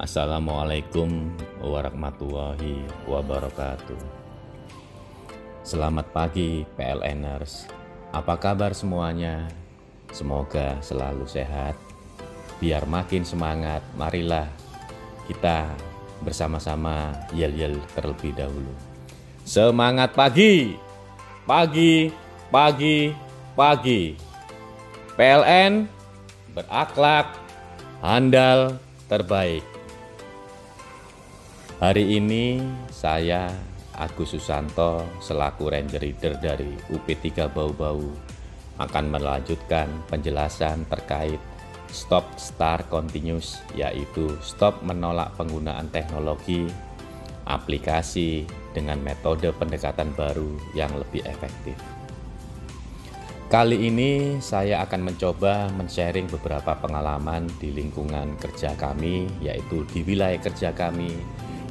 Assalamualaikum 0.00 1.28
warahmatullahi 1.60 2.80
wabarakatuh. 3.04 4.00
Selamat 5.60 6.08
pagi 6.16 6.64
PLNers. 6.80 7.68
Apa 8.08 8.40
kabar 8.40 8.72
semuanya? 8.72 9.52
Semoga 10.08 10.80
selalu 10.80 11.28
sehat. 11.28 11.76
Biar 12.56 12.88
makin 12.88 13.20
semangat, 13.20 13.84
marilah 13.92 14.48
kita 15.28 15.68
bersama-sama 16.24 17.12
yel-yel 17.36 17.76
terlebih 17.92 18.32
dahulu. 18.32 18.72
Semangat 19.44 20.16
pagi. 20.16 20.72
Pagi, 21.44 22.08
pagi, 22.48 23.12
pagi. 23.52 24.16
PLN 25.20 25.84
berakhlak, 26.56 27.36
handal, 28.00 28.80
terbaik. 29.12 29.71
Hari 31.82 32.14
ini 32.14 32.62
saya 32.94 33.50
Agus 33.98 34.38
Susanto 34.38 35.02
selaku 35.18 35.66
Ranger 35.66 35.98
Reader 35.98 36.38
dari 36.38 36.70
UP3 36.94 37.50
Bau-Bau 37.50 38.06
akan 38.78 39.04
melanjutkan 39.10 39.90
penjelasan 40.06 40.86
terkait 40.86 41.42
Stop 41.90 42.38
Star 42.38 42.86
Continuous 42.86 43.66
yaitu 43.74 44.30
stop 44.46 44.78
menolak 44.86 45.34
penggunaan 45.34 45.90
teknologi 45.90 46.70
aplikasi 47.50 48.46
dengan 48.70 49.02
metode 49.02 49.50
pendekatan 49.50 50.14
baru 50.14 50.54
yang 50.78 50.94
lebih 50.94 51.26
efektif. 51.26 51.74
Kali 53.50 53.90
ini 53.90 54.38
saya 54.38 54.86
akan 54.86 55.10
mencoba 55.10 55.66
men-sharing 55.74 56.30
beberapa 56.30 56.78
pengalaman 56.78 57.50
di 57.58 57.74
lingkungan 57.74 58.38
kerja 58.38 58.70
kami 58.78 59.26
yaitu 59.42 59.82
di 59.90 60.06
wilayah 60.06 60.38
kerja 60.38 60.70
kami 60.70 61.10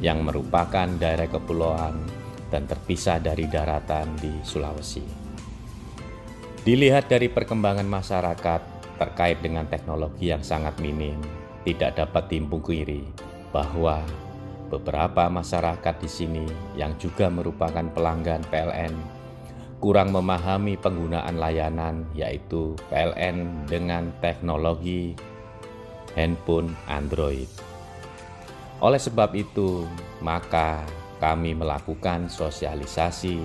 yang 0.01 0.25
merupakan 0.25 0.89
daerah 0.97 1.29
kepulauan 1.29 1.95
dan 2.49 2.67
terpisah 2.67 3.21
dari 3.21 3.47
daratan 3.47 4.17
di 4.17 4.33
Sulawesi. 4.43 5.05
Dilihat 6.61 7.07
dari 7.09 7.29
perkembangan 7.29 7.87
masyarakat 7.87 8.61
terkait 8.97 9.41
dengan 9.41 9.65
teknologi 9.65 10.29
yang 10.29 10.45
sangat 10.45 10.77
minim, 10.77 11.17
tidak 11.65 11.97
dapat 11.97 12.29
kiri 12.65 13.01
bahwa 13.49 14.01
beberapa 14.69 15.29
masyarakat 15.29 15.95
di 16.01 16.09
sini 16.09 16.45
yang 16.77 16.93
juga 17.01 17.29
merupakan 17.29 17.85
pelanggan 17.93 18.45
PLN 18.49 18.93
kurang 19.81 20.13
memahami 20.13 20.77
penggunaan 20.77 21.41
layanan 21.41 22.05
yaitu 22.13 22.77
PLN 22.93 23.65
dengan 23.65 24.13
teknologi 24.21 25.17
handphone 26.13 26.77
Android. 26.85 27.70
Oleh 28.81 28.97
sebab 28.97 29.37
itu, 29.37 29.85
maka 30.25 30.81
kami 31.21 31.53
melakukan 31.53 32.25
sosialisasi 32.25 33.37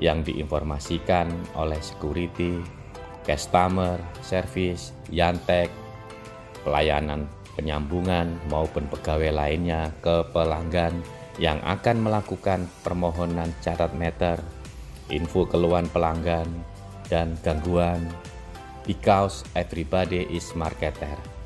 yang 0.00 0.24
diinformasikan 0.24 1.28
oleh 1.52 1.76
security, 1.84 2.56
customer, 3.28 4.00
service, 4.24 4.96
yantek, 5.12 5.68
pelayanan 6.64 7.28
penyambungan 7.52 8.32
maupun 8.48 8.88
pegawai 8.88 9.28
lainnya 9.34 9.92
ke 10.00 10.24
pelanggan 10.32 11.04
yang 11.36 11.60
akan 11.68 12.00
melakukan 12.00 12.64
permohonan 12.80 13.52
catat 13.60 13.92
meter, 13.92 14.40
info 15.12 15.44
keluhan 15.44 15.84
pelanggan, 15.92 16.48
dan 17.12 17.36
gangguan 17.44 18.08
because 18.88 19.44
everybody 19.52 20.24
is 20.32 20.48
marketer. 20.56 21.37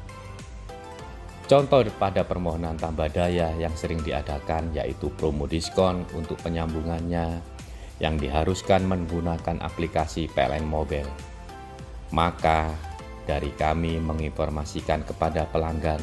Contoh 1.52 1.84
pada 2.00 2.24
permohonan 2.24 2.80
tambah 2.80 3.12
daya 3.12 3.52
yang 3.60 3.76
sering 3.76 4.00
diadakan 4.00 4.72
yaitu 4.72 5.12
promo 5.20 5.44
diskon 5.44 6.00
untuk 6.16 6.40
penyambungannya 6.40 7.44
yang 8.00 8.16
diharuskan 8.16 8.88
menggunakan 8.88 9.60
aplikasi 9.60 10.32
PLN 10.32 10.64
Mobile. 10.64 11.12
Maka 12.08 12.72
dari 13.28 13.52
kami 13.52 14.00
menginformasikan 14.00 15.04
kepada 15.04 15.44
pelanggan 15.52 16.00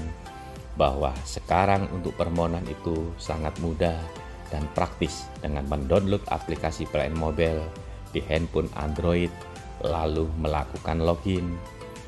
bahwa 0.77 1.17
sekarang 1.25 1.89
untuk 1.97 2.13
permohonan 2.13 2.69
itu 2.69 3.09
sangat 3.17 3.57
mudah 3.57 3.97
dan 4.53 4.69
praktis 4.77 5.25
dengan 5.41 5.65
mendownload 5.65 6.21
aplikasi 6.29 6.85
PLN 6.93 7.17
Mobile 7.17 7.65
di 8.13 8.21
handphone 8.21 8.69
Android 8.77 9.33
lalu 9.81 10.29
melakukan 10.37 11.01
login 11.01 11.57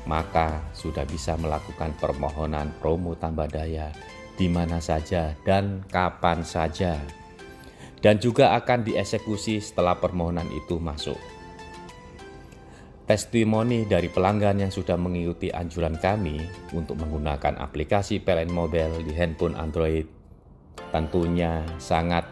maka 0.04 0.62
sudah 0.74 1.06
bisa 1.06 1.38
melakukan 1.38 1.94
permohonan 1.98 2.74
promo 2.82 3.14
tambah 3.14 3.46
daya 3.46 3.94
di 4.34 4.50
mana 4.50 4.82
saja 4.82 5.36
dan 5.46 5.84
kapan 5.86 6.42
saja. 6.42 6.98
Dan 8.02 8.18
juga 8.18 8.58
akan 8.58 8.82
dieksekusi 8.82 9.62
setelah 9.62 9.94
permohonan 9.94 10.50
itu 10.50 10.82
masuk. 10.82 11.18
Testimoni 13.06 13.86
dari 13.86 14.10
pelanggan 14.10 14.66
yang 14.66 14.72
sudah 14.74 14.98
mengikuti 14.98 15.54
anjuran 15.54 15.94
kami 15.98 16.42
untuk 16.74 16.98
menggunakan 16.98 17.62
aplikasi 17.62 18.18
PLN 18.18 18.50
Mobile 18.50 19.06
di 19.06 19.12
handphone 19.14 19.54
Android 19.54 20.06
tentunya 20.90 21.64
sangat 21.78 22.26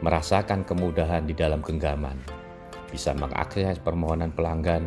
merasakan 0.00 0.64
kemudahan 0.66 1.24
di 1.24 1.34
dalam 1.36 1.60
genggaman. 1.60 2.18
Bisa 2.90 3.16
mengakses 3.16 3.80
permohonan 3.80 4.34
pelanggan 4.34 4.84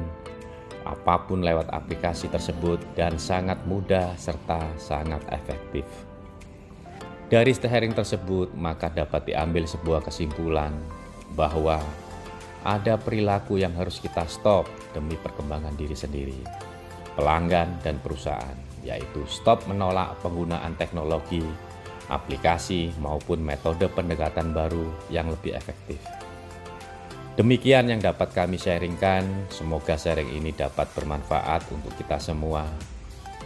apa 0.85 1.25
pun 1.25 1.41
lewat 1.41 1.73
aplikasi 1.73 2.29
tersebut 2.29 2.78
dan 2.94 3.18
sangat 3.18 3.57
mudah 3.66 4.13
serta 4.16 4.62
sangat 4.78 5.25
efektif. 5.34 5.84
Dari 7.25 7.57
sharing 7.57 7.97
tersebut, 7.97 8.53
maka 8.53 8.94
dapat 8.94 9.25
diambil 9.25 9.66
sebuah 9.66 10.06
kesimpulan 10.06 10.78
bahwa 11.34 11.81
ada 12.62 13.01
perilaku 13.01 13.57
yang 13.57 13.73
harus 13.73 13.97
kita 13.97 14.29
stop 14.29 14.69
demi 14.94 15.18
perkembangan 15.18 15.73
diri 15.73 15.97
sendiri, 15.97 16.38
pelanggan, 17.17 17.81
dan 17.81 17.97
perusahaan, 17.97 18.57
yaitu 18.85 19.25
stop 19.25 19.66
menolak 19.66 20.13
penggunaan 20.22 20.78
teknologi, 20.78 21.41
aplikasi, 22.13 22.94
maupun 23.02 23.41
metode 23.41 23.90
pendekatan 23.90 24.53
baru 24.53 24.85
yang 25.09 25.25
lebih 25.34 25.57
efektif. 25.57 25.97
Demikian 27.35 27.91
yang 27.91 28.00
dapat 28.00 28.31
kami 28.31 28.56
sharingkan. 28.56 29.51
Semoga 29.51 30.00
sharing 30.00 30.31
ini 30.40 30.56
dapat 30.56 30.88
bermanfaat 30.96 31.68
untuk 31.68 31.91
kita 32.00 32.16
semua. 32.16 32.63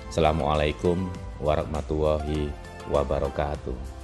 Assalamualaikum 0.05 1.09
warahmatullahi 1.41 2.53
wabarakatuh. 2.93 3.98